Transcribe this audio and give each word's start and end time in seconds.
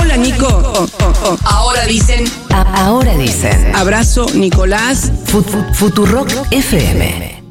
Hola 0.00 0.16
Nico. 0.16 0.46
Oh, 0.46 0.86
oh, 1.04 1.12
oh. 1.24 1.36
Ahora 1.44 1.84
dicen. 1.86 2.24
A- 2.50 2.84
ahora 2.86 3.14
dicen. 3.16 3.74
Abrazo 3.74 4.26
Nicolás. 4.34 5.10
Fut- 5.26 5.46
Fut- 5.48 5.74
Futurock 5.74 6.30
FM. 6.50 7.41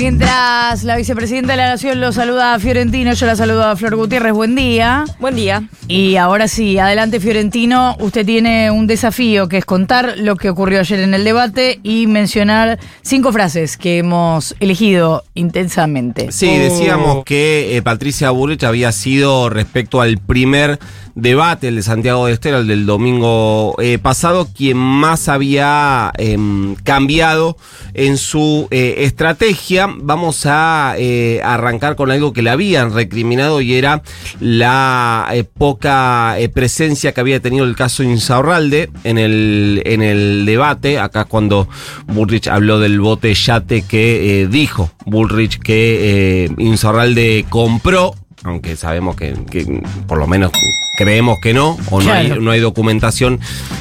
Mientras 0.00 0.82
la 0.84 0.96
vicepresidenta 0.96 1.52
de 1.52 1.58
la 1.58 1.68
Nación 1.68 2.00
lo 2.00 2.10
saluda 2.10 2.54
a 2.54 2.58
Fiorentino, 2.58 3.12
yo 3.12 3.26
la 3.26 3.36
saludo 3.36 3.64
a 3.66 3.76
Flor 3.76 3.96
Gutiérrez. 3.96 4.32
Buen 4.32 4.54
día. 4.54 5.04
Buen 5.18 5.36
día. 5.36 5.64
Y 5.88 6.16
ahora 6.16 6.48
sí, 6.48 6.78
adelante 6.78 7.20
Fiorentino, 7.20 7.96
usted 8.00 8.24
tiene 8.24 8.70
un 8.70 8.86
desafío 8.86 9.46
que 9.46 9.58
es 9.58 9.66
contar 9.66 10.14
lo 10.16 10.36
que 10.36 10.48
ocurrió 10.48 10.80
ayer 10.80 11.00
en 11.00 11.12
el 11.12 11.22
debate 11.22 11.80
y 11.82 12.06
mencionar 12.06 12.78
cinco 13.02 13.30
frases 13.30 13.76
que 13.76 13.98
hemos 13.98 14.56
elegido 14.58 15.22
intensamente. 15.34 16.32
Sí, 16.32 16.46
decíamos 16.56 17.22
que 17.26 17.76
eh, 17.76 17.82
Patricia 17.82 18.30
Bullrich 18.30 18.64
había 18.64 18.92
sido 18.92 19.50
respecto 19.50 20.00
al 20.00 20.16
primer 20.16 20.78
debate, 21.14 21.68
el 21.68 21.76
de 21.76 21.82
Santiago 21.82 22.26
de 22.26 22.32
Estero, 22.32 22.58
el 22.58 22.66
del 22.66 22.86
domingo 22.86 23.74
eh, 23.80 23.98
pasado, 23.98 24.48
quien 24.54 24.76
más 24.76 25.28
había 25.28 26.12
em, 26.18 26.74
cambiado 26.76 27.56
en 27.94 28.16
su 28.16 28.68
eh, 28.70 28.96
estrategia. 28.98 29.88
Vamos 29.94 30.46
a 30.46 30.94
eh, 30.98 31.40
arrancar 31.44 31.96
con 31.96 32.10
algo 32.10 32.32
que 32.32 32.42
le 32.42 32.50
habían 32.50 32.92
recriminado 32.92 33.60
y 33.60 33.74
era 33.74 34.02
la 34.40 35.32
poca 35.56 36.36
presencia 36.54 37.12
que 37.12 37.20
había 37.20 37.40
tenido 37.40 37.64
el 37.64 37.76
caso 37.76 38.02
Insaurralde 38.02 38.90
en 39.04 39.18
el, 39.18 39.82
en 39.84 40.02
el 40.02 40.44
debate. 40.46 40.98
Acá 40.98 41.24
cuando 41.24 41.68
Bullrich 42.06 42.48
habló 42.48 42.78
del 42.78 43.00
bote 43.00 43.34
yate 43.34 43.82
que 43.82 44.48
dijo 44.50 44.90
Bullrich 45.06 45.58
que 45.58 46.50
Insaurralde 46.58 47.44
compró 47.48 48.14
aunque 48.42 48.76
sabemos 48.76 49.16
que, 49.16 49.34
que 49.50 49.82
por 50.06 50.18
lo 50.18 50.26
menos 50.26 50.50
creemos 51.00 51.38
que 51.40 51.54
no, 51.54 51.78
o 51.90 52.02
no, 52.02 52.12
hay, 52.12 52.28
no 52.28 52.50
hay 52.50 52.60
documentación 52.60 53.40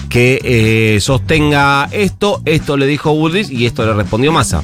que 0.10 0.40
eh, 0.42 1.02
sostenga 1.02 1.90
esto. 1.92 2.42
Esto 2.46 2.78
le 2.78 2.88
dijo 2.88 3.14
Bullrich 3.14 3.52
y 3.52 3.66
esto 3.66 3.86
le 3.86 3.94
respondió 3.94 4.32
Massa. 4.32 4.64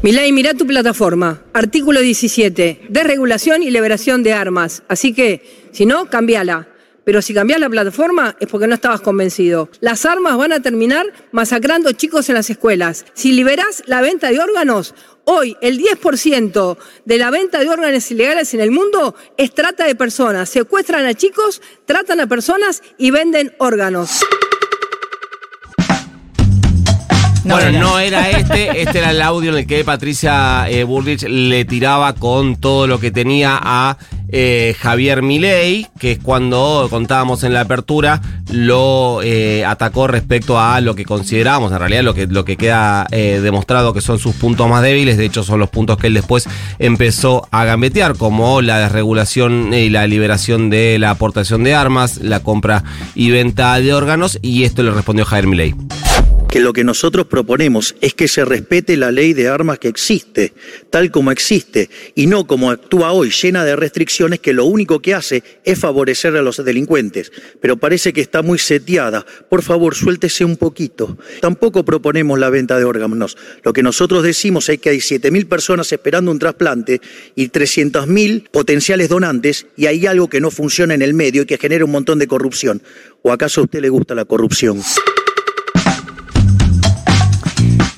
Milay, 0.00 0.30
mirá 0.30 0.54
tu 0.54 0.68
plataforma. 0.68 1.42
Artículo 1.52 2.00
17. 2.00 2.82
Desregulación 2.90 3.64
y 3.64 3.72
liberación 3.72 4.22
de 4.22 4.34
armas. 4.34 4.84
Así 4.88 5.12
que, 5.12 5.68
si 5.72 5.84
no, 5.84 6.06
cambiala. 6.06 6.68
Pero 7.04 7.22
si 7.22 7.34
cambiás 7.34 7.60
la 7.60 7.68
plataforma 7.68 8.36
es 8.40 8.48
porque 8.48 8.66
no 8.66 8.74
estabas 8.74 9.00
convencido. 9.00 9.68
Las 9.80 10.06
armas 10.06 10.36
van 10.36 10.52
a 10.52 10.60
terminar 10.60 11.06
masacrando 11.32 11.92
chicos 11.92 12.28
en 12.28 12.36
las 12.36 12.50
escuelas. 12.50 13.04
Si 13.14 13.32
liberás 13.32 13.82
la 13.86 14.00
venta 14.00 14.30
de 14.30 14.40
órganos, 14.40 14.94
hoy 15.24 15.56
el 15.60 15.78
10% 15.78 16.76
de 17.04 17.18
la 17.18 17.30
venta 17.30 17.60
de 17.60 17.68
órganos 17.68 18.10
ilegales 18.10 18.54
en 18.54 18.60
el 18.60 18.70
mundo 18.70 19.14
es 19.36 19.52
trata 19.52 19.86
de 19.86 19.94
personas. 19.94 20.48
Secuestran 20.48 21.06
a 21.06 21.14
chicos, 21.14 21.62
tratan 21.84 22.20
a 22.20 22.26
personas 22.26 22.82
y 22.98 23.10
venden 23.10 23.54
órganos. 23.58 24.24
No 27.44 27.54
bueno, 27.56 27.68
era. 27.68 27.80
no 27.80 27.98
era 27.98 28.30
este, 28.30 28.82
este 28.82 28.98
era 28.98 29.10
el 29.10 29.20
audio 29.20 29.50
en 29.50 29.58
el 29.58 29.66
que 29.66 29.84
Patricia 29.84 30.66
eh, 30.68 30.86
le 31.28 31.64
tiraba 31.66 32.14
con 32.14 32.56
todo 32.56 32.86
lo 32.86 32.98
que 32.98 33.10
tenía 33.10 33.58
a 33.62 33.98
eh, 34.36 34.74
Javier 34.80 35.22
Milei, 35.22 35.86
que 35.98 36.12
es 36.12 36.18
cuando 36.18 36.88
contábamos 36.90 37.44
en 37.44 37.52
la 37.52 37.60
apertura, 37.60 38.20
lo 38.50 39.20
eh, 39.22 39.64
atacó 39.64 40.06
respecto 40.06 40.58
a 40.58 40.80
lo 40.80 40.96
que 40.96 41.04
consideramos, 41.04 41.70
en 41.70 41.78
realidad 41.78 42.02
lo 42.02 42.14
que, 42.14 42.26
lo 42.26 42.44
que 42.44 42.56
queda 42.56 43.06
eh, 43.12 43.40
demostrado 43.40 43.92
que 43.92 44.00
son 44.00 44.18
sus 44.18 44.34
puntos 44.34 44.68
más 44.68 44.82
débiles, 44.82 45.18
de 45.18 45.26
hecho 45.26 45.44
son 45.44 45.60
los 45.60 45.70
puntos 45.70 45.98
que 45.98 46.08
él 46.08 46.14
después 46.14 46.48
empezó 46.80 47.46
a 47.52 47.64
gambetear, 47.64 48.16
como 48.16 48.60
la 48.60 48.80
desregulación 48.80 49.72
y 49.72 49.88
la 49.88 50.06
liberación 50.08 50.68
de 50.68 50.98
la 50.98 51.10
aportación 51.10 51.62
de 51.62 51.74
armas, 51.74 52.16
la 52.18 52.40
compra 52.40 52.82
y 53.14 53.30
venta 53.30 53.78
de 53.78 53.94
órganos, 53.94 54.40
y 54.42 54.64
esto 54.64 54.82
le 54.82 54.90
respondió 54.90 55.24
Javier 55.24 55.46
Milei. 55.46 55.74
Que 56.54 56.60
lo 56.60 56.72
que 56.72 56.84
nosotros 56.84 57.26
proponemos 57.26 57.96
es 58.00 58.14
que 58.14 58.28
se 58.28 58.44
respete 58.44 58.96
la 58.96 59.10
ley 59.10 59.32
de 59.32 59.48
armas 59.48 59.80
que 59.80 59.88
existe, 59.88 60.52
tal 60.88 61.10
como 61.10 61.32
existe, 61.32 61.90
y 62.14 62.28
no 62.28 62.46
como 62.46 62.70
actúa 62.70 63.10
hoy, 63.10 63.30
llena 63.30 63.64
de 63.64 63.74
restricciones 63.74 64.38
que 64.38 64.52
lo 64.52 64.64
único 64.64 65.02
que 65.02 65.14
hace 65.14 65.42
es 65.64 65.80
favorecer 65.80 66.36
a 66.36 66.42
los 66.42 66.64
delincuentes. 66.64 67.32
Pero 67.60 67.76
parece 67.76 68.12
que 68.12 68.20
está 68.20 68.42
muy 68.42 68.60
seteada. 68.60 69.26
Por 69.50 69.62
favor, 69.62 69.96
suéltese 69.96 70.44
un 70.44 70.56
poquito. 70.56 71.18
Tampoco 71.40 71.84
proponemos 71.84 72.38
la 72.38 72.50
venta 72.50 72.78
de 72.78 72.84
órganos. 72.84 73.36
Lo 73.64 73.72
que 73.72 73.82
nosotros 73.82 74.22
decimos 74.22 74.68
es 74.68 74.78
que 74.78 74.90
hay 74.90 74.98
7.000 74.98 75.48
personas 75.48 75.90
esperando 75.90 76.30
un 76.30 76.38
trasplante 76.38 77.00
y 77.34 77.48
300.000 77.48 78.48
potenciales 78.52 79.08
donantes, 79.08 79.66
y 79.76 79.86
hay 79.86 80.06
algo 80.06 80.28
que 80.28 80.40
no 80.40 80.52
funciona 80.52 80.94
en 80.94 81.02
el 81.02 81.14
medio 81.14 81.42
y 81.42 81.46
que 81.46 81.58
genera 81.58 81.84
un 81.84 81.90
montón 81.90 82.20
de 82.20 82.28
corrupción. 82.28 82.80
¿O 83.22 83.32
acaso 83.32 83.60
a 83.60 83.64
usted 83.64 83.80
le 83.80 83.88
gusta 83.88 84.14
la 84.14 84.24
corrupción? 84.24 84.80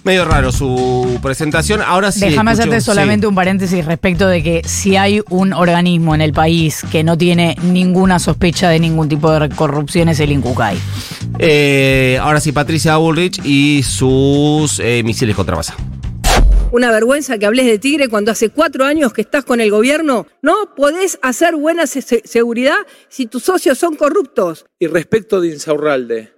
Medio 0.06 0.24
raro 0.24 0.52
su 0.52 1.18
presentación. 1.20 1.82
Ahora 1.82 2.12
sí. 2.12 2.20
Déjame 2.20 2.52
escucho- 2.52 2.62
hacerte 2.68 2.80
sí. 2.80 2.86
solamente 2.86 3.26
un 3.26 3.34
paréntesis 3.34 3.84
respecto 3.84 4.28
de 4.28 4.40
que 4.40 4.62
si 4.64 4.94
hay 4.96 5.20
un 5.30 5.52
organismo 5.52 6.14
en 6.14 6.20
el 6.20 6.32
país 6.32 6.84
que 6.92 7.02
no 7.02 7.18
tiene 7.18 7.56
ninguna 7.64 8.20
sospecha 8.20 8.68
de 8.70 8.78
ningún 8.78 9.08
tipo 9.08 9.32
de 9.32 9.48
corrupción 9.48 10.08
es 10.08 10.20
el 10.20 10.30
Incucay. 10.30 10.78
Eh, 11.40 12.18
ahora 12.22 12.38
sí, 12.38 12.52
Patricia 12.52 12.96
Bullrich 12.98 13.40
y 13.44 13.82
sus 13.82 14.78
eh, 14.78 15.02
misiles 15.04 15.34
contra 15.34 15.56
masa. 15.56 15.74
Una 16.70 16.92
vergüenza 16.92 17.36
que 17.38 17.46
hables 17.46 17.66
de 17.66 17.80
Tigre 17.80 18.08
cuando 18.08 18.30
hace 18.30 18.50
cuatro 18.50 18.84
años 18.84 19.12
que 19.12 19.22
estás 19.22 19.44
con 19.44 19.60
el 19.60 19.72
gobierno. 19.72 20.28
No 20.40 20.54
podés 20.76 21.18
hacer 21.22 21.56
buena 21.56 21.88
se- 21.88 22.02
se- 22.02 22.22
seguridad 22.24 22.76
si 23.08 23.26
tus 23.26 23.42
socios 23.42 23.76
son 23.76 23.96
corruptos. 23.96 24.66
Y 24.78 24.86
respecto 24.86 25.40
de 25.40 25.48
Insaurralde, 25.48 26.32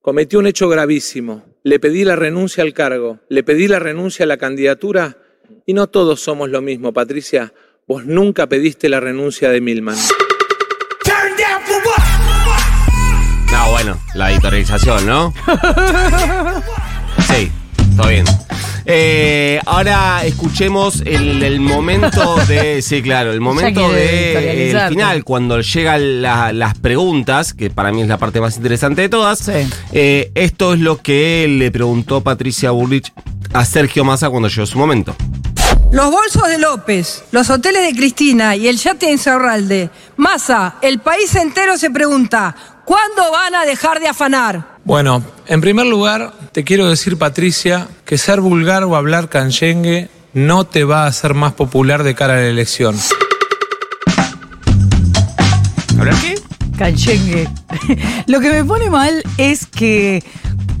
cometió 0.00 0.38
un 0.38 0.46
hecho 0.46 0.68
gravísimo. 0.68 1.42
Le 1.68 1.78
pedí 1.78 2.02
la 2.02 2.16
renuncia 2.16 2.64
al 2.64 2.72
cargo, 2.72 3.20
le 3.28 3.42
pedí 3.42 3.68
la 3.68 3.78
renuncia 3.78 4.24
a 4.24 4.26
la 4.26 4.38
candidatura 4.38 5.18
y 5.66 5.74
no 5.74 5.86
todos 5.88 6.18
somos 6.18 6.48
lo 6.48 6.62
mismo, 6.62 6.94
Patricia. 6.94 7.52
Vos 7.86 8.06
nunca 8.06 8.46
pediste 8.46 8.88
la 8.88 9.00
renuncia 9.00 9.50
de 9.50 9.60
Milman. 9.60 9.98
No, 13.52 13.70
bueno, 13.70 14.00
la 14.14 14.32
editorialización, 14.32 15.06
¿no? 15.06 15.34
Sí, 17.28 17.52
todo 17.98 18.08
bien. 18.08 18.24
Eh, 18.90 19.60
ahora 19.66 20.24
escuchemos 20.24 21.02
el, 21.04 21.42
el 21.42 21.60
momento 21.60 22.36
de. 22.46 22.80
Sí, 22.88 23.02
claro, 23.02 23.32
el 23.32 23.40
momento 23.40 23.92
de 23.92 24.30
editorializarte. 24.32 24.86
el 24.86 24.92
final, 24.94 25.24
cuando 25.24 25.60
llegan 25.60 26.22
la- 26.22 26.52
las 26.54 26.78
preguntas, 26.78 27.52
que 27.52 27.68
para 27.68 27.92
mí 27.92 28.00
es 28.00 28.08
la 28.08 28.16
parte 28.16 28.40
más 28.40 28.56
interesante 28.56 29.02
de 29.02 29.08
todas. 29.10 29.40
Sí. 29.40 29.52
Eh, 29.92 30.30
esto 30.34 30.72
es 30.72 30.80
lo 30.80 30.96
que 31.02 31.46
le 31.50 31.70
preguntó 31.70 32.22
Patricia 32.22 32.70
Bullrich 32.70 33.12
a 33.52 33.64
Sergio 33.66 34.04
Massa 34.04 34.30
cuando 34.30 34.48
llegó 34.48 34.64
su 34.66 34.78
momento. 34.78 35.14
Los 35.92 36.10
bolsos 36.10 36.48
de 36.48 36.58
López, 36.58 37.24
los 37.30 37.50
hoteles 37.50 37.82
de 37.82 37.94
Cristina 37.94 38.56
y 38.56 38.68
el 38.68 38.78
yate 38.78 39.06
de 39.06 39.12
Insaurralde. 39.12 39.90
Masa, 40.16 40.76
el 40.80 40.98
país 41.00 41.34
entero 41.34 41.76
se 41.76 41.90
pregunta, 41.90 42.54
¿cuándo 42.86 43.30
van 43.32 43.54
a 43.54 43.64
dejar 43.66 44.00
de 44.00 44.08
afanar? 44.08 44.77
Bueno, 44.88 45.22
en 45.46 45.60
primer 45.60 45.84
lugar, 45.84 46.32
te 46.52 46.64
quiero 46.64 46.88
decir, 46.88 47.18
Patricia, 47.18 47.88
que 48.06 48.16
ser 48.16 48.40
vulgar 48.40 48.84
o 48.84 48.96
hablar 48.96 49.28
canchengue 49.28 50.08
no 50.32 50.64
te 50.64 50.84
va 50.84 51.04
a 51.04 51.08
hacer 51.08 51.34
más 51.34 51.52
popular 51.52 52.04
de 52.04 52.14
cara 52.14 52.32
a 52.32 52.36
la 52.38 52.46
elección. 52.46 52.96
¿Hablar 55.98 56.14
qué? 56.22 56.36
Canchengue. 56.78 57.46
Lo 58.28 58.40
que 58.40 58.48
me 58.48 58.64
pone 58.64 58.88
mal 58.88 59.22
es 59.36 59.66
que. 59.66 60.24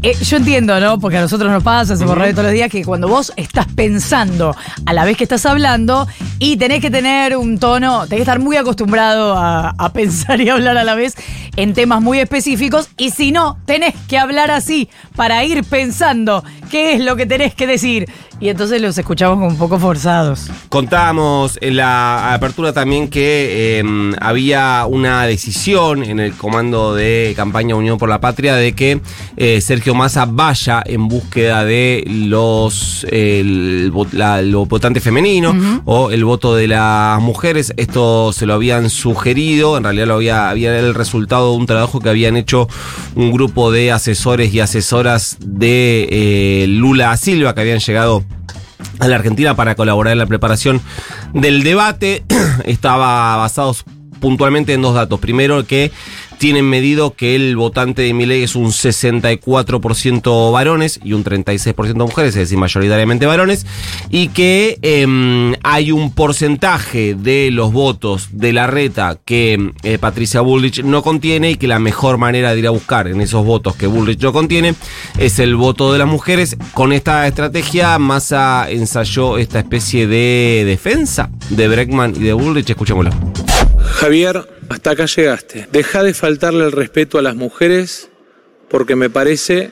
Eh, 0.02 0.14
yo 0.22 0.36
entiendo, 0.36 0.78
¿no? 0.80 0.98
Porque 1.00 1.18
a 1.18 1.20
nosotros 1.20 1.50
nos 1.50 1.62
pasa, 1.62 1.94
hacemos 1.94 2.16
radio 2.16 2.32
todos 2.32 2.44
los 2.44 2.52
días, 2.52 2.70
que 2.70 2.84
cuando 2.84 3.08
vos 3.08 3.32
estás 3.36 3.66
pensando 3.74 4.54
a 4.86 4.92
la 4.92 5.04
vez 5.04 5.16
que 5.16 5.24
estás 5.24 5.44
hablando 5.46 6.06
y 6.38 6.56
tenés 6.56 6.80
que 6.80 6.90
tener 6.90 7.36
un 7.36 7.58
tono, 7.58 8.02
tenés 8.02 8.18
que 8.18 8.22
estar 8.22 8.38
muy 8.38 8.56
acostumbrado 8.56 9.36
a, 9.36 9.70
a 9.70 9.92
pensar 9.92 10.40
y 10.40 10.48
hablar 10.50 10.76
a 10.76 10.84
la 10.84 10.94
vez 10.94 11.14
en 11.56 11.74
temas 11.74 12.00
muy 12.00 12.20
específicos 12.20 12.90
y 12.96 13.10
si 13.10 13.32
no, 13.32 13.58
tenés 13.66 13.94
que 14.08 14.18
hablar 14.18 14.52
así 14.52 14.88
para 15.16 15.44
ir 15.44 15.64
pensando 15.64 16.44
qué 16.70 16.92
es 16.92 17.00
lo 17.00 17.16
que 17.16 17.26
tenés 17.26 17.54
que 17.54 17.66
decir. 17.66 18.08
Y 18.40 18.50
entonces 18.50 18.80
los 18.80 18.96
escuchamos 18.96 19.38
como 19.38 19.48
un 19.48 19.56
poco 19.56 19.80
forzados. 19.80 20.48
Contábamos 20.68 21.58
en 21.60 21.76
la 21.76 22.32
apertura 22.32 22.72
también 22.72 23.08
que 23.08 23.80
eh, 23.80 24.12
había 24.20 24.86
una 24.86 25.26
decisión 25.26 26.04
en 26.04 26.20
el 26.20 26.34
comando 26.34 26.94
de 26.94 27.32
campaña 27.34 27.74
Unión 27.74 27.98
por 27.98 28.08
la 28.08 28.20
Patria 28.20 28.54
de 28.54 28.74
que 28.74 29.00
eh, 29.36 29.60
Sergio 29.60 29.87
Massa 29.94 30.26
vaya 30.26 30.82
en 30.84 31.08
búsqueda 31.08 31.64
de 31.64 32.04
los 32.06 33.06
el, 33.10 33.92
la- 34.12 34.40
el 34.40 34.54
votante 34.54 35.00
femenino 35.00 35.82
o 35.84 36.10
el 36.10 36.24
voto 36.24 36.54
de 36.54 36.68
las 36.68 37.20
mujeres. 37.20 37.72
Esto 37.76 38.32
se 38.32 38.46
lo 38.46 38.54
habían 38.54 38.90
sugerido, 38.90 39.76
en 39.76 39.84
realidad 39.84 40.06
lo 40.06 40.14
había, 40.14 40.50
había 40.50 40.78
el 40.78 40.94
resultado 40.94 41.52
de 41.52 41.56
un 41.58 41.66
trabajo 41.66 42.00
que 42.00 42.08
habían 42.08 42.36
hecho 42.36 42.68
un 43.14 43.32
grupo 43.32 43.70
de 43.72 43.92
asesores 43.92 44.52
y 44.54 44.60
asesoras 44.60 45.36
de 45.40 46.08
eh, 46.10 46.66
Lula 46.68 47.16
Silva 47.16 47.54
que 47.54 47.60
habían 47.62 47.78
llegado 47.80 48.24
a 49.00 49.08
la 49.08 49.16
Argentina 49.16 49.54
para 49.56 49.74
colaborar 49.74 50.12
en 50.12 50.18
la 50.18 50.26
preparación 50.26 50.80
del 51.34 51.62
debate. 51.62 52.24
Estaba 52.64 53.36
basado 53.36 53.74
puntualmente 54.20 54.72
en 54.74 54.82
dos 54.82 54.94
datos. 54.94 55.20
Primero, 55.20 55.64
que 55.66 55.92
tienen 56.38 56.68
medido 56.68 57.14
que 57.14 57.34
el 57.34 57.56
votante 57.56 58.02
de 58.02 58.14
Milei 58.14 58.42
es 58.42 58.54
un 58.56 58.68
64% 58.68 60.52
varones 60.52 61.00
y 61.02 61.12
un 61.12 61.24
36% 61.24 61.94
mujeres, 61.96 62.34
es 62.36 62.40
decir, 62.42 62.58
mayoritariamente 62.58 63.26
varones, 63.26 63.66
y 64.10 64.28
que 64.28 64.78
eh, 64.82 65.54
hay 65.62 65.92
un 65.92 66.12
porcentaje 66.12 67.14
de 67.14 67.50
los 67.50 67.72
votos 67.72 68.28
de 68.32 68.52
la 68.52 68.66
reta 68.66 69.18
que 69.24 69.72
eh, 69.82 69.98
Patricia 69.98 70.40
Bullrich 70.40 70.82
no 70.82 71.02
contiene 71.02 71.50
y 71.52 71.56
que 71.56 71.66
la 71.66 71.78
mejor 71.78 72.18
manera 72.18 72.52
de 72.52 72.60
ir 72.60 72.66
a 72.66 72.70
buscar 72.70 73.08
en 73.08 73.20
esos 73.20 73.44
votos 73.44 73.76
que 73.76 73.86
Bullrich 73.86 74.22
no 74.22 74.32
contiene 74.32 74.74
es 75.18 75.38
el 75.38 75.56
voto 75.56 75.92
de 75.92 75.98
las 75.98 76.08
mujeres. 76.08 76.56
Con 76.74 76.92
esta 76.92 77.26
estrategia, 77.26 77.98
Massa 77.98 78.70
ensayó 78.70 79.38
esta 79.38 79.58
especie 79.58 80.06
de 80.06 80.64
defensa 80.66 81.30
de 81.50 81.68
Breckman 81.68 82.14
y 82.16 82.20
de 82.20 82.32
Bullrich. 82.32 82.70
Escuchémoslo. 82.70 83.10
Javier, 83.78 84.57
hasta 84.68 84.90
acá 84.90 85.06
llegaste. 85.06 85.68
Deja 85.72 86.02
de 86.02 86.14
faltarle 86.14 86.64
el 86.64 86.72
respeto 86.72 87.18
a 87.18 87.22
las 87.22 87.36
mujeres 87.36 88.10
porque 88.68 88.96
me 88.96 89.10
parece 89.10 89.70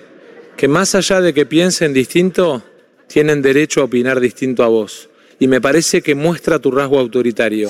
que 0.57 0.69
más 0.69 0.95
allá 0.95 1.21
de 1.21 1.35
que 1.35 1.47
piensen 1.47 1.93
distinto, 1.93 2.63
tienen 3.07 3.43
derecho 3.43 3.81
a 3.81 3.85
opinar 3.85 4.21
distinto 4.21 4.65
a 4.65 4.69
vos. 4.69 5.09
Y 5.39 5.49
me 5.49 5.61
parece 5.61 6.01
que 6.01 6.15
muestra 6.15 6.59
tu 6.59 6.71
rasgo 6.71 6.99
autoritario. 6.99 7.69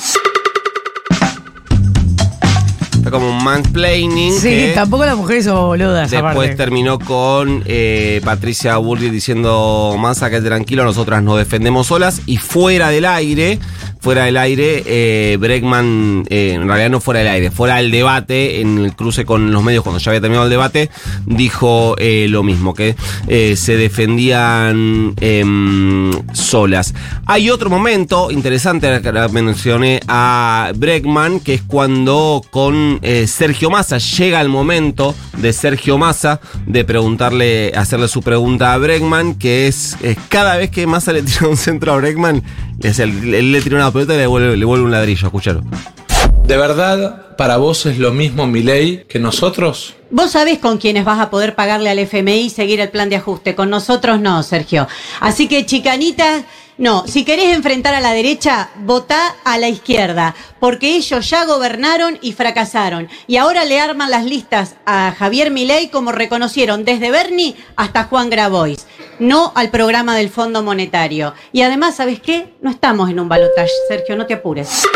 Como 3.11 3.31
un 3.31 3.45
mansplaining. 3.45 4.33
Sí, 4.33 4.49
que 4.49 4.73
tampoco 4.75 5.05
las 5.05 5.17
mujeres 5.17 5.45
son 5.45 5.67
boludas. 5.67 6.11
Después 6.11 6.33
aparte. 6.33 6.57
terminó 6.57 6.99
con 6.99 7.63
eh, 7.67 8.21
Patricia 8.25 8.77
Bullrich 8.79 9.13
diciendo, 9.13 9.97
Massa, 9.99 10.31
que 10.31 10.41
tranquilo, 10.41 10.85
nosotras 10.85 11.23
nos 11.23 11.39
defendemos 11.39 11.87
solas. 11.87 12.23
Y 12.27 12.39
fuera 12.39 12.91
del 12.91 13.05
aire, 13.05 13.59
fuera 14.07 14.27
del 14.27 14.37
aire, 14.37 14.85
eh, 14.87 15.37
Bregman, 15.37 16.25
eh, 16.31 16.53
en 16.55 16.69
realidad 16.69 16.91
no 16.91 17.01
fuera 17.01 17.19
del 17.19 17.29
aire, 17.29 17.51
fuera 17.51 17.79
del 17.79 17.91
debate, 17.91 18.61
en 18.61 18.79
el 18.79 18.95
cruce 18.95 19.25
con 19.25 19.51
los 19.51 19.65
medios, 19.65 19.83
cuando 19.83 19.99
ya 19.99 20.13
había 20.13 20.21
terminado 20.21 20.45
el 20.47 20.51
debate, 20.51 20.91
dijo 21.25 21.97
eh, 21.99 22.27
lo 22.29 22.45
mismo, 22.45 22.73
que 22.73 22.95
se 23.27 23.77
defendían 23.77 25.15
em, 25.21 26.13
solas. 26.33 26.95
Hay 27.27 27.51
otro 27.51 27.69
momento 27.69 28.31
interesante, 28.31 29.01
mencioné 29.33 29.99
a 30.07 30.71
Bregman, 30.77 31.41
que 31.41 31.55
es 31.55 31.63
cuando 31.63 32.43
con 32.51 32.96
eh, 33.03 33.27
Sergio 33.27 33.71
Massa 33.71 33.99
llega 33.99 34.41
el 34.41 34.49
momento 34.49 35.15
de 35.37 35.53
Sergio 35.53 35.99
Massa 35.99 36.41
de 36.67 36.85
preguntarle, 36.85 37.73
hacerle 37.77 38.09
su 38.09 38.23
pregunta 38.23 38.73
a 38.73 38.79
Bregman, 38.79 39.35
que 39.35 39.67
es, 39.69 39.97
es 40.03 40.17
cada 40.29 40.57
vez 40.57 40.71
que 40.71 40.87
Massa 40.87 41.13
le 41.13 41.23
tira 41.23 41.49
un 41.49 41.57
centro 41.57 41.93
a 41.93 41.97
Bregman, 41.97 42.43
el- 42.83 43.35
él 43.35 43.53
le 43.53 43.61
tira 43.63 43.77
una 43.77 43.91
pelota 43.93 44.15
y 44.15 44.19
le 44.19 44.27
vuelve, 44.27 44.57
le 44.57 44.65
vuelve 44.65 44.85
un 44.85 44.91
ladrillo, 44.93 45.27
escuchalo. 45.27 45.63
¿De 46.45 46.57
verdad 46.57 47.35
para 47.37 47.57
vos 47.57 47.87
es 47.87 47.99
lo 47.99 48.13
mismo 48.13 48.47
mi 48.47 48.63
ley 48.63 49.05
que 49.09 49.19
nosotros? 49.19 49.95
Vos 50.11 50.31
sabés 50.31 50.59
con 50.61 50.79
quiénes 50.79 51.05
vas 51.05 51.19
a 51.19 51.29
poder 51.29 51.57
pagarle 51.57 51.91
al 51.91 51.99
FMI 51.99 52.43
y 52.43 52.51
seguir 52.51 52.81
el 52.81 52.89
plan 52.91 53.09
de 53.11 53.17
ajuste. 53.17 53.57
Con 53.57 53.69
nosotros 53.69 54.21
no, 54.21 54.43
Sergio. 54.45 54.87
Así 55.21 55.49
que, 55.49 55.67
chicanita, 55.67 56.45
no. 56.79 57.07
Si 57.07 57.25
querés 57.25 57.55
enfrentar 57.55 57.95
a 57.95 58.01
la 58.01 58.13
derecha, 58.13 58.69
votá 58.81 59.35
a 59.45 59.59
la 59.59 59.69
izquierda. 59.69 60.35
Porque 60.61 60.97
ellos 60.97 61.29
ya 61.31 61.45
gobernaron 61.45 62.19
y 62.21 62.33
fracasaron. 62.33 63.09
Y 63.27 63.37
ahora 63.39 63.65
le 63.65 63.81
arman 63.81 64.11
las 64.11 64.25
listas 64.25 64.77
a 64.85 65.15
Javier 65.17 65.51
Milei 65.51 65.89
como 65.89 66.13
reconocieron 66.13 66.85
desde 66.85 67.11
Bernie 67.11 67.57
hasta 67.77 68.05
Juan 68.05 68.29
Grabois. 68.29 68.87
No 69.19 69.53
al 69.55 69.71
programa 69.71 70.17
del 70.17 70.29
Fondo 70.29 70.63
Monetario. 70.63 71.33
Y 71.53 71.63
además, 71.63 71.97
¿sabés 71.97 72.21
qué? 72.21 72.55
No 72.61 72.71
estamos 72.71 73.09
en 73.09 73.21
un 73.21 73.29
balotaje, 73.29 73.71
Sergio, 73.89 74.17
no 74.17 74.27
te 74.27 74.35
apures. 74.35 74.87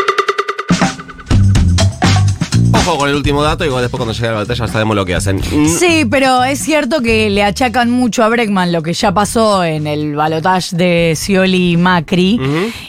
Ojo 2.90 2.98
con 2.98 3.08
el 3.08 3.14
último 3.14 3.40
dato 3.42 3.64
y 3.64 3.68
después 3.68 3.90
cuando 3.98 4.12
llegue 4.12 4.26
la 4.28 4.34
batalla 4.38 4.66
ya 4.66 4.72
sabemos 4.72 4.96
lo 4.96 5.04
que 5.06 5.14
hacen. 5.14 5.36
Mm, 5.36 5.68
Sí, 5.68 6.04
pero 6.10 6.42
es 6.42 6.58
cierto 6.58 7.00
que 7.02 7.30
le 7.30 7.44
achacan 7.44 7.88
mucho 7.90 8.24
a 8.24 8.28
Breckman 8.28 8.72
lo 8.72 8.82
que 8.82 8.92
ya 8.94 9.12
pasó 9.14 9.62
en 9.62 9.86
el 9.86 10.16
balotaje 10.16 10.74
de 10.76 11.12
Scioli 11.16 11.72
y 11.72 11.76
Macri. 11.76 12.40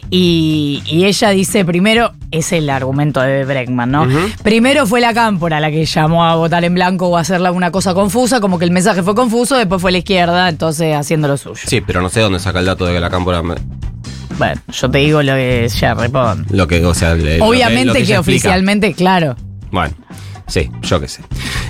Y, 0.10 0.82
y 0.86 1.06
ella 1.06 1.30
dice, 1.30 1.64
primero, 1.66 2.14
es 2.32 2.52
el 2.52 2.70
argumento 2.70 3.22
de 3.22 3.46
Breckman, 3.46 3.92
¿no? 3.92 4.08
Primero 4.44 4.88
fue 4.88 5.02
la 5.02 5.14
cámpora 5.14 5.60
la 5.60 5.70
que 5.70 5.86
llamó 5.86 6.26
a 6.26 6.36
votar 6.36 6.64
en 6.64 6.74
blanco 6.74 7.08
o 7.08 7.18
a 7.18 7.22
hacerla 7.22 7.52
una 7.52 7.72
cosa 7.72 7.94
confusa, 7.94 8.42
como 8.42 8.58
que 8.58 8.66
el 8.66 8.72
mensaje 8.72 9.04
fue 9.04 9.14
confuso, 9.14 9.56
después 9.56 9.82
fue 9.82 9.92
la 9.92 10.00
izquierda, 10.00 10.50
entonces 10.50 10.96
haciendo 10.96 11.28
lo 11.28 11.38
suyo. 11.38 11.62
Sí, 11.64 11.82
pero 11.82 12.02
no 12.02 12.10
sé 12.10 12.22
dónde 12.22 12.40
saca 12.40 12.60
el 12.60 12.66
dato 12.66 12.86
de 12.86 12.94
que 12.94 13.00
la 13.00 13.10
cámpora... 13.10 13.44
me- 13.44 13.56
Bueno, 14.38 14.60
yo 14.72 14.90
te 14.90 14.98
digo 14.98 15.22
lo 15.22 15.34
que 15.36 15.68
ya 15.70 15.94
responde. 15.94 16.56
Lo 16.56 16.68
que, 16.68 16.84
o 16.84 16.94
sea, 16.96 17.14
le- 17.14 17.38
lo 17.38 17.46
Obviamente 17.46 17.86
lo 17.86 17.94
que, 17.94 18.00
explica. 18.00 18.20
oficialmente, 18.20 18.94
claro. 18.94 19.36
Bueno, 19.72 19.96
sí, 20.48 20.70
yo 20.82 21.00
qué 21.00 21.08
sé. 21.08 21.22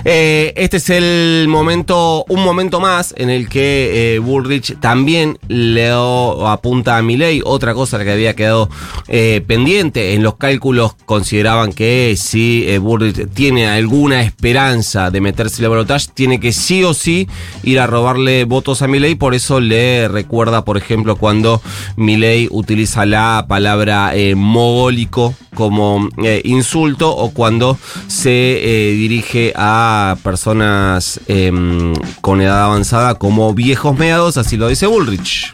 Eh, 0.04 0.52
este 0.56 0.78
es 0.78 0.90
el 0.90 1.46
momento, 1.48 2.24
un 2.28 2.42
momento 2.42 2.80
más 2.80 3.14
en 3.16 3.30
el 3.30 3.48
que 3.48 4.14
eh, 4.14 4.18
Bullrich 4.18 4.78
también 4.80 5.38
le 5.48 5.90
apunta 5.90 6.96
a 6.96 7.02
Milei. 7.02 7.42
Otra 7.44 7.74
cosa 7.74 8.02
que 8.02 8.10
había 8.10 8.34
quedado 8.34 8.68
eh, 9.08 9.42
pendiente 9.46 10.14
en 10.14 10.22
los 10.22 10.36
cálculos 10.36 10.94
consideraban 11.04 11.72
que 11.72 12.14
si 12.16 12.64
eh, 12.66 12.78
Bullrich 12.78 13.28
tiene 13.32 13.66
alguna 13.68 14.22
esperanza 14.22 15.10
de 15.10 15.20
meterse 15.20 15.60
en 15.60 15.64
el 15.64 15.70
balotaje, 15.70 16.08
tiene 16.14 16.40
que 16.40 16.52
sí 16.52 16.82
o 16.84 16.94
sí 16.94 17.28
ir 17.62 17.80
a 17.80 17.86
robarle 17.86 18.44
votos 18.44 18.82
a 18.82 18.88
Milei. 18.88 19.14
Por 19.14 19.34
eso 19.34 19.60
le 19.60 20.08
recuerda, 20.08 20.64
por 20.64 20.76
ejemplo, 20.76 21.16
cuando 21.16 21.62
Milei 21.96 22.48
utiliza 22.50 23.06
la 23.06 23.46
palabra 23.48 24.12
mogólico 24.34 25.34
como 25.54 26.08
insulto 26.44 27.14
o 27.14 27.30
cuando 27.32 27.78
se 28.08 28.71
eh, 28.74 28.92
dirige 28.92 29.52
a 29.54 30.16
personas 30.22 31.20
em, 31.26 31.92
con 32.22 32.40
edad 32.40 32.64
avanzada 32.64 33.16
como 33.16 33.52
viejos 33.52 33.98
meados, 33.98 34.38
así 34.38 34.56
lo 34.56 34.68
dice 34.68 34.86
Bullrich. 34.86 35.52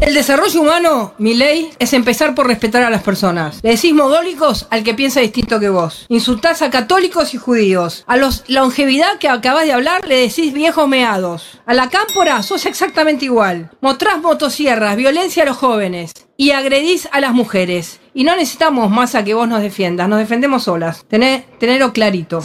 El 0.00 0.14
desarrollo 0.14 0.60
humano, 0.60 1.14
mi 1.18 1.34
ley, 1.34 1.70
es 1.80 1.92
empezar 1.92 2.36
por 2.36 2.46
respetar 2.46 2.84
a 2.84 2.90
las 2.90 3.02
personas. 3.02 3.58
Le 3.62 3.70
decís 3.70 3.92
mogólicos 3.92 4.68
al 4.70 4.84
que 4.84 4.94
piensa 4.94 5.18
distinto 5.18 5.58
que 5.58 5.70
vos. 5.70 6.06
Insultás 6.08 6.62
a 6.62 6.70
católicos 6.70 7.34
y 7.34 7.38
judíos. 7.38 8.04
A 8.06 8.16
los 8.16 8.44
longevidad 8.48 9.18
que 9.18 9.28
acabas 9.28 9.64
de 9.64 9.72
hablar 9.72 10.06
le 10.06 10.16
decís 10.16 10.52
viejos 10.52 10.86
meados. 10.86 11.60
A 11.66 11.74
la 11.74 11.88
cámpora 11.88 12.42
sos 12.44 12.66
exactamente 12.66 13.24
igual. 13.24 13.70
Mostrás 13.80 14.20
motosierras, 14.20 14.96
violencia 14.96 15.42
a 15.42 15.46
los 15.46 15.56
jóvenes. 15.56 16.12
Y 16.36 16.50
agredís 16.50 17.08
a 17.12 17.20
las 17.20 17.32
mujeres. 17.32 18.00
Y 18.14 18.24
no 18.24 18.36
necesitamos 18.36 18.90
más 18.90 19.14
a 19.14 19.24
que 19.24 19.34
vos 19.34 19.48
nos 19.48 19.62
defiendas, 19.62 20.08
nos 20.08 20.18
defendemos 20.18 20.64
solas. 20.64 21.04
Tené, 21.08 21.46
tenerlo 21.58 21.92
clarito. 21.92 22.42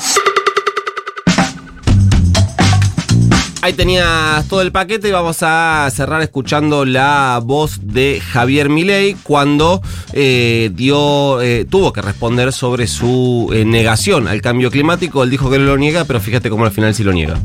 Ahí 3.62 3.74
tenías 3.74 4.48
todo 4.48 4.62
el 4.62 4.72
paquete 4.72 5.10
y 5.10 5.12
vamos 5.12 5.40
a 5.42 5.90
cerrar 5.92 6.22
escuchando 6.22 6.86
la 6.86 7.42
voz 7.44 7.80
de 7.82 8.22
Javier 8.22 8.70
Milei 8.70 9.16
cuando 9.24 9.82
eh, 10.14 10.70
dio, 10.74 11.42
eh, 11.42 11.66
tuvo 11.66 11.92
que 11.92 12.02
responder 12.02 12.54
sobre 12.54 12.88
su 12.88 13.50
eh, 13.54 13.66
negación 13.66 14.28
al 14.28 14.42
cambio 14.42 14.70
climático. 14.70 15.24
Él 15.24 15.32
dijo 15.32 15.50
que 15.50 15.58
no 15.58 15.66
lo 15.66 15.78
niega, 15.78 16.06
pero 16.06 16.22
fíjate 16.22 16.50
cómo 16.50 16.66
al 16.66 16.72
final 16.72 16.94
sí 16.94 17.04
lo 17.04 17.12
niega. 17.12 17.40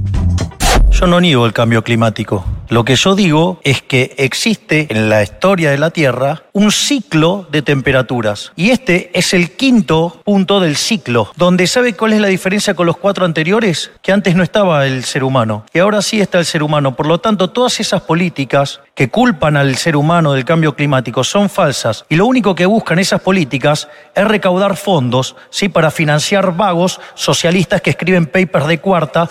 Yo 0.90 1.06
no 1.06 1.20
niego 1.20 1.46
el 1.46 1.52
cambio 1.52 1.82
climático. 1.82 2.44
Lo 2.72 2.86
que 2.86 2.96
yo 2.96 3.14
digo 3.14 3.60
es 3.64 3.82
que 3.82 4.14
existe 4.16 4.86
en 4.88 5.10
la 5.10 5.22
historia 5.22 5.70
de 5.70 5.76
la 5.76 5.90
Tierra 5.90 6.44
un 6.54 6.72
ciclo 6.72 7.46
de 7.50 7.60
temperaturas. 7.60 8.50
Y 8.56 8.70
este 8.70 9.10
es 9.12 9.34
el 9.34 9.50
quinto 9.50 10.22
punto 10.24 10.58
del 10.58 10.76
ciclo, 10.76 11.30
donde 11.36 11.66
¿sabe 11.66 11.92
cuál 11.92 12.14
es 12.14 12.22
la 12.22 12.28
diferencia 12.28 12.72
con 12.72 12.86
los 12.86 12.96
cuatro 12.96 13.26
anteriores? 13.26 13.90
Que 14.00 14.10
antes 14.10 14.34
no 14.34 14.42
estaba 14.42 14.86
el 14.86 15.04
ser 15.04 15.22
humano, 15.22 15.66
y 15.74 15.80
ahora 15.80 16.00
sí 16.00 16.22
está 16.22 16.38
el 16.38 16.46
ser 16.46 16.62
humano. 16.62 16.96
Por 16.96 17.08
lo 17.08 17.20
tanto, 17.20 17.50
todas 17.50 17.78
esas 17.78 18.00
políticas 18.00 18.80
que 18.94 19.10
culpan 19.10 19.58
al 19.58 19.76
ser 19.76 19.94
humano 19.94 20.32
del 20.32 20.46
cambio 20.46 20.74
climático 20.74 21.24
son 21.24 21.50
falsas. 21.50 22.06
Y 22.08 22.16
lo 22.16 22.24
único 22.24 22.54
que 22.54 22.64
buscan 22.64 22.98
esas 22.98 23.20
políticas 23.20 23.86
es 24.14 24.24
recaudar 24.24 24.78
fondos, 24.78 25.36
¿sí? 25.50 25.68
Para 25.68 25.90
financiar 25.90 26.56
vagos 26.56 27.00
socialistas 27.16 27.82
que 27.82 27.90
escriben 27.90 28.24
papers 28.24 28.66
de 28.66 28.78
cuarta. 28.78 29.28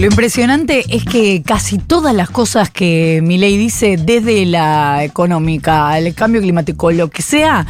Lo 0.00 0.06
impresionante 0.06 0.82
es 0.88 1.04
que 1.04 1.42
casi 1.42 1.76
todas 1.76 2.14
las 2.14 2.30
cosas 2.30 2.70
que 2.70 3.20
Milei 3.22 3.58
dice, 3.58 3.98
desde 3.98 4.46
la 4.46 5.04
económica, 5.04 5.98
el 5.98 6.14
cambio 6.14 6.40
climático, 6.40 6.90
lo 6.90 7.10
que 7.10 7.20
sea, 7.20 7.66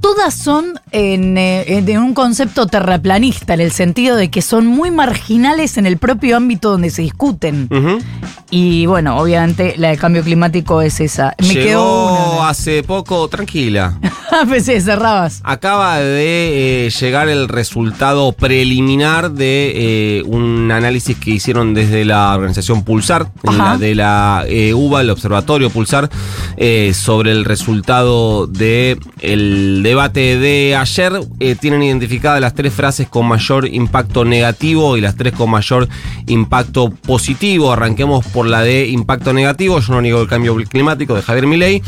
todas 0.00 0.32
son 0.32 0.78
en, 0.92 1.36
eh, 1.36 1.78
en 1.78 1.98
un 1.98 2.14
concepto 2.14 2.68
terraplanista, 2.68 3.54
en 3.54 3.60
el 3.62 3.72
sentido 3.72 4.14
de 4.14 4.30
que 4.30 4.42
son 4.42 4.68
muy 4.68 4.92
marginales 4.92 5.76
en 5.76 5.86
el 5.86 5.98
propio 5.98 6.36
ámbito 6.36 6.70
donde 6.70 6.90
se 6.90 7.02
discuten. 7.02 7.68
Y 8.48 8.86
bueno, 8.86 9.18
obviamente 9.18 9.74
la 9.76 9.88
de 9.88 9.96
cambio 9.96 10.22
climático 10.22 10.80
es 10.82 11.00
esa. 11.00 11.34
Me 11.40 11.52
quedó 11.52 12.36
una. 12.36 12.48
hace 12.48 12.84
poco, 12.84 13.26
tranquila. 13.28 13.98
Pensé 14.48 14.80
cerrabas. 14.80 15.40
Acaba 15.42 15.98
de 15.98 16.86
eh, 16.86 16.90
llegar 16.90 17.28
el 17.28 17.48
resultado 17.48 18.30
preliminar 18.32 19.32
de 19.32 19.72
eh, 20.18 20.22
un 20.26 20.70
análisis 20.70 21.16
que 21.16 21.30
hicieron 21.30 21.55
desde 21.74 22.04
la 22.04 22.34
organización 22.34 22.82
Pulsar, 22.84 23.30
la- 23.42 23.76
de 23.78 23.94
la 23.94 24.44
eh, 24.48 24.74
UBA, 24.74 25.00
el 25.02 25.10
Observatorio 25.10 25.70
Pulsar, 25.70 26.10
eh, 26.56 26.92
sobre 26.94 27.32
el 27.32 27.44
resultado 27.44 28.46
de 28.46 28.98
el 29.20 29.82
debate 29.82 30.38
de 30.38 30.76
ayer. 30.76 31.20
Eh, 31.40 31.56
tienen 31.60 31.82
identificadas 31.82 32.40
las 32.40 32.54
tres 32.54 32.72
frases 32.72 33.08
con 33.08 33.26
mayor 33.26 33.66
impacto 33.66 34.24
negativo 34.24 34.96
y 34.96 35.00
las 35.00 35.16
tres 35.16 35.32
con 35.34 35.50
mayor 35.50 35.88
impacto 36.26 36.90
positivo. 36.90 37.72
Arranquemos 37.72 38.24
por 38.26 38.46
la 38.46 38.62
de 38.62 38.88
impacto 38.88 39.32
negativo. 39.32 39.78
Yo 39.80 39.92
no 39.94 40.00
niego 40.02 40.20
el 40.20 40.28
cambio 40.28 40.54
climático 40.68 41.14
de 41.14 41.22
Javier 41.22 41.46
Milei. 41.46 41.82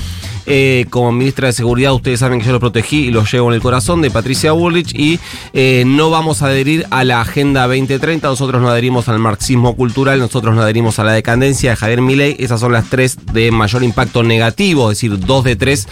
Eh, 0.50 0.87
como 0.88 1.12
ministra 1.12 1.48
de 1.48 1.52
Seguridad, 1.52 1.92
ustedes 1.92 2.20
saben 2.20 2.40
que 2.40 2.46
yo 2.46 2.52
lo 2.52 2.60
protegí 2.60 3.08
y 3.08 3.10
lo 3.10 3.22
llevo 3.26 3.48
en 3.50 3.54
el 3.56 3.60
corazón 3.60 4.00
de 4.00 4.10
Patricia 4.10 4.52
Bullrich. 4.52 4.94
Y 4.94 5.18
eh, 5.52 5.84
no 5.87 6.08
vamos 6.10 6.40
a 6.42 6.46
adherir 6.46 6.87
a 6.90 7.04
la 7.04 7.20
Agenda 7.20 7.66
2030. 7.66 8.28
Nosotros 8.28 8.62
no 8.62 8.68
adherimos 8.70 9.08
al 9.08 9.18
marxismo 9.18 9.58
cultural. 9.77 10.19
Nosotros 10.19 10.55
no 10.55 10.62
adherimos 10.62 10.99
a 10.99 11.05
la 11.05 11.12
decadencia 11.12 11.71
de 11.71 11.77
Javier 11.77 12.00
Milei. 12.03 12.37
Esas 12.38 12.61
son 12.61 12.73
las 12.73 12.88
tres 12.91 13.17
de 13.33 13.50
mayor 13.50 13.83
impacto 13.83 14.23
negativo, 14.23 14.91
es 14.91 14.99
decir, 14.99 15.19
dos 15.19 15.45
de 15.45 15.57
tres 15.57 15.88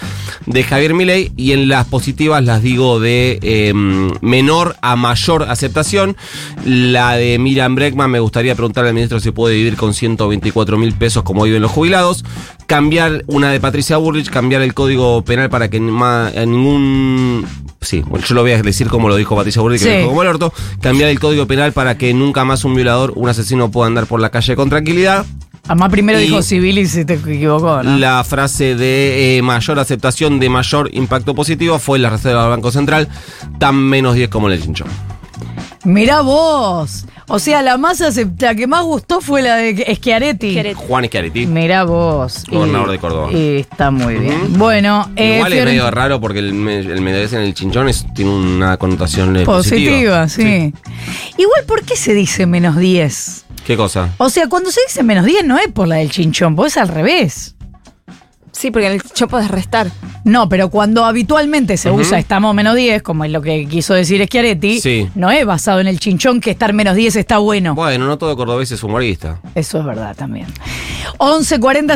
de 0.47 0.63
Javier 0.65 0.95
Milei. 0.95 1.33
Y 1.37 1.53
en 1.53 1.69
las 1.69 1.87
positivas 1.87 2.45
las 2.45 2.63
digo 2.63 3.01
de 3.01 3.39
eh, 3.43 3.73
menor 4.21 4.77
a 4.83 4.97
mayor 4.97 5.45
aceptación. 5.45 6.17
La 6.65 7.17
de 7.17 7.39
Miriam 7.39 7.75
Breckman, 7.75 8.11
me 8.11 8.21
gustaría 8.21 8.55
preguntarle 8.55 8.89
al 8.91 8.95
ministro 8.95 9.21
si 9.21 9.31
puede 9.31 9.55
vivir 9.57 9.77
con 9.77 9.95
124 9.95 10.79
mil 10.79 10.93
pesos 10.95 11.23
como 11.23 11.45
viven 11.45 11.63
los 11.63 11.71
jubilados. 11.71 12.25
Cambiar 12.67 13.23
una 13.29 13.51
de 13.53 13.61
Patricia 13.61 13.97
Burrich, 13.97 14.29
cambiar 14.29 14.63
el 14.63 14.75
código 14.75 15.23
penal 15.25 15.49
para 15.51 15.69
que 15.71 15.77
en 15.77 15.87
ningún. 16.51 17.47
Sí, 17.81 18.03
yo 18.27 18.35
lo 18.35 18.43
voy 18.43 18.51
a 18.53 18.63
decir 18.63 18.89
como 18.89 19.09
lo 19.09 19.15
dijo 19.15 19.37
Patricia 19.37 19.63
Burrich, 19.63 19.79
que 19.81 19.85
Sí. 19.85 19.91
lo 19.91 19.97
dijo 19.99 20.09
como 20.09 20.23
el 20.23 20.29
orto. 20.29 20.53
Cambiar 20.81 21.09
el 21.11 21.21
código 21.21 21.47
penal 21.47 21.73
para 21.73 21.97
que 21.97 22.13
nunca 22.15 22.45
más 22.45 22.65
un 22.65 22.75
violador, 22.75 23.13
un 23.15 23.29
asesino 23.29 23.56
pueda 23.71 23.89
andar 23.89 24.07
por 24.07 24.21
la 24.21 24.31
calle 24.31 24.55
con 24.57 24.69
tranquilidad. 24.71 25.25
Además, 25.69 25.91
primero 25.91 26.21
Y- 26.21 26.25
dijo 26.25 26.43
civil 26.43 26.79
y 26.79 26.87
se 26.87 27.05
te 27.05 27.15
equivocó, 27.15 27.83
¿no? 27.83 27.99
La 27.99 28.23
frase 28.23 28.77
de 28.77 29.37
eh, 29.39 29.43
mayor 29.43 29.79
aceptación, 29.81 30.39
de 30.39 30.49
mayor 30.49 30.91
impacto 30.93 31.35
positivo, 31.35 31.79
fue 31.81 31.99
la 31.99 32.09
reserva 32.11 32.43
del 32.43 32.51
Banco 32.51 32.71
Central, 32.71 33.09
tan 33.59 33.75
menos 33.75 34.15
10 34.15 34.29
como 34.29 34.49
el 34.49 34.63
chinchón. 34.63 34.87
Mirá 35.85 36.21
vos. 36.21 37.05
O 37.29 37.39
sea, 37.41 37.63
la 37.63 37.77
más 37.77 38.01
acepta, 38.01 38.55
que 38.55 38.69
más 38.69 38.85
gustó 38.85 39.21
fue 39.21 39.43
la 39.43 39.57
de 39.57 39.95
Schiaretti. 39.97 40.57
Juan 40.75 41.05
Schiaretti. 41.07 41.47
Mirá 41.47 41.83
vos. 41.85 42.45
Gobernador 42.49 42.89
Y- 42.89 42.93
de 42.93 42.99
Córdoba. 42.99 43.33
y 43.33 43.57
está 43.59 43.91
muy 43.91 44.15
bien. 44.15 44.43
Ujú. 44.43 44.59
Bueno, 44.59 45.11
eh, 45.17 45.37
Igual 45.37 45.53
es 45.53 45.65
medio 45.65 45.91
raro 45.91 46.21
porque 46.21 46.39
el, 46.39 46.49
el 46.69 47.01
medallez 47.01 47.33
en 47.33 47.41
el 47.41 47.55
chinchón 47.55 47.89
es- 47.89 48.07
tiene 48.15 48.31
una 48.31 48.77
connotación 48.77 49.37
eh, 49.37 49.45
positiva, 49.45 50.23
positiva. 50.23 50.29
sí. 50.29 50.73
Igual, 51.39 51.65
¿por 51.67 51.83
qué 51.83 51.97
se 51.97 52.15
dice 52.15 52.47
menos 52.47 52.77
10? 52.77 53.46
¿Qué 53.67 53.77
cosa? 53.77 54.11
O 54.19 54.31
sea, 54.31 54.47
cuando 54.49 54.71
se 54.71 54.81
dice 54.87 55.03
menos 55.03 55.25
10 55.25 55.45
no 55.45 55.59
es 55.59 55.69
por 55.73 55.89
la 55.89 55.97
del 55.97 56.11
chinchón, 56.11 56.55
pues 56.55 56.73
es 56.75 56.77
al 56.83 56.89
revés. 56.89 57.55
Sí, 58.53 58.71
porque 58.71 58.87
en 58.87 58.93
el 58.95 59.03
yo 59.15 59.29
podés 59.29 59.49
restar. 59.51 59.91
No, 60.25 60.49
pero 60.49 60.71
cuando 60.71 61.05
habitualmente 61.05 61.77
se 61.77 61.91
Ujú. 61.91 62.01
usa 62.01 62.19
estamos 62.19 62.55
menos 62.55 62.75
10, 62.75 63.03
como 63.03 63.25
es 63.27 63.31
lo 63.31 63.43
que 63.43 63.67
quiso 63.69 63.93
decir 63.93 64.25
Schiaretti, 64.25 64.81
Sí. 64.81 65.09
no 65.15 65.31
es 65.31 65.45
basado 65.45 65.79
en 65.81 65.87
el 65.89 66.01
chinchón 66.01 66.41
que 66.41 66.53
estar 66.53 66.73
menos 66.73 66.97
10 66.97 67.17
está 67.17 67.37
bueno. 67.37 67.75
Bueno, 67.75 68.07
no 68.07 68.17
todo 68.17 68.35
cordobés 68.35 68.73
es 68.73 68.83
humorista. 68.83 69.41
Eso 69.55 69.79
es 69.81 69.85
verdad 69.85 70.17
también. 70.17 70.47
11.40 71.19 71.95